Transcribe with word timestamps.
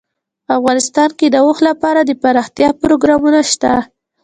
افغانستان 0.57 1.09
کې 1.19 1.27
د 1.31 1.35
اوښ 1.45 1.57
لپاره 1.69 1.99
دپرمختیا 2.09 2.69
پروګرامونه 2.81 3.39
شته. 3.51 3.73